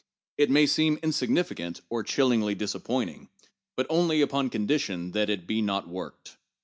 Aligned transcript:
It 0.35 0.49
may 0.49 0.65
seem 0.65 0.97
insignificant, 1.03 1.81
or 1.91 2.01
chillingly 2.01 2.55
disappointing, 2.55 3.29
but 3.75 3.85
only 3.87 4.21
upon 4.21 4.49
condition 4.49 5.11
that 5.11 5.29
it 5.29 5.45
be 5.45 5.61
not 5.61 5.87
worked. 5.87 6.37